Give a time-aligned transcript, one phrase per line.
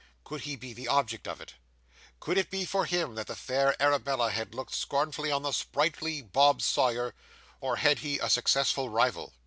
[0.23, 1.53] Could he be the object of it?
[2.19, 6.23] Could it be for him that the fair Arabella had looked scornfully on the sprightly
[6.23, 7.13] Bob Sawyer,
[7.59, 9.33] or had he a successful rival?